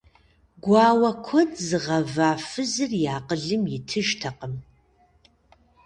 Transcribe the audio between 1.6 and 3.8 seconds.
зыгъэва фызыр и акъылым